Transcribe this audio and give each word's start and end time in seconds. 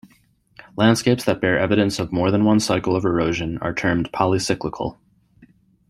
Landscapes 0.75 1.23
that 1.25 1.39
bear 1.41 1.59
evidence 1.59 1.99
of 1.99 2.11
more 2.11 2.31
than 2.31 2.43
one 2.43 2.59
cycle 2.59 2.95
of 2.95 3.05
erosion 3.05 3.59
are 3.59 3.71
termed 3.71 4.11
"polycyclical". 4.11 4.97